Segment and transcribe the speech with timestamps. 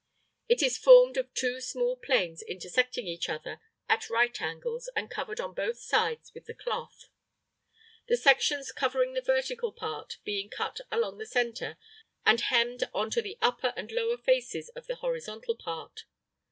[0.49, 5.39] It is formed of two small planes intersecting each other at right angles and covered
[5.39, 7.09] on both sides with the cloth,
[8.07, 11.77] the sections covering the vertical part being cut along the centre
[12.25, 16.05] and hemmed on to the upper and lower faces of the horizontal part.